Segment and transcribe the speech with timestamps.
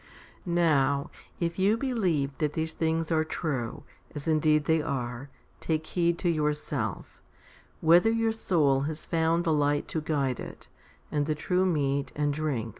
[0.33, 3.83] * Now if you believe that these things are true,
[4.15, 7.21] as indeed they are, take heed to yourself,
[7.81, 10.67] whether your soul has found the light to guide it,
[11.11, 12.69] and the true meat and drink, which is 1 Is.